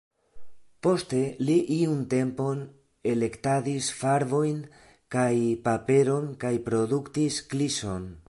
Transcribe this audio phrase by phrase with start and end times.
[0.85, 1.17] Poste
[1.49, 2.63] li iun tempon
[3.11, 4.63] elektadis farbojn
[5.17, 5.31] kaj
[5.69, 8.13] paperon kaj produktis kliŝon.